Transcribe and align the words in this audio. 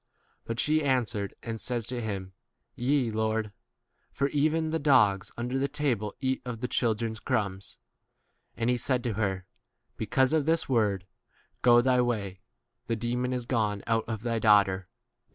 1 0.01 0.07
But 0.45 0.59
she 0.59 0.83
answered 0.83 1.35
and 1.43 1.61
says 1.61 1.85
to 1.85 2.01
him, 2.01 2.33
Yea, 2.73 3.11
Lord; 3.11 3.51
for 4.11 4.29
even 4.29 4.71
the 4.71 4.79
dogs 4.79 5.31
under 5.37 5.59
the 5.59 5.69
tahle 5.69 6.13
eat 6.19 6.39
of 6.43 6.59
29 6.59 6.59
the 6.61 6.67
children's™ 6.67 7.23
crumbs. 7.23 7.77
And 8.57 8.71
he 8.71 8.77
said 8.77 9.03
to 9.03 9.13
her, 9.13 9.45
Because 9.97 10.33
of 10.33 10.47
this 10.47 10.67
word, 10.67 11.05
go 11.61 11.81
thy 11.83 12.01
way, 12.01 12.39
the 12.87 12.95
demon 12.95 13.31
is 13.31 13.45
gone 13.45 13.81
30 13.81 13.87
out 13.91 14.05
of 14.07 14.23
thy 14.23 14.39
daughter. 14.39 14.87